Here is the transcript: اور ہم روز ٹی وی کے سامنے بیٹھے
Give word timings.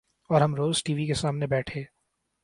اور 0.29 0.41
ہم 0.41 0.55
روز 0.55 0.83
ٹی 0.83 0.93
وی 0.93 1.05
کے 1.07 1.13
سامنے 1.13 1.47
بیٹھے 1.47 1.83